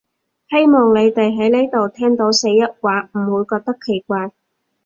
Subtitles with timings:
[0.49, 4.31] 希望你哋喺呢度聽到四邑話唔會覺得奇怪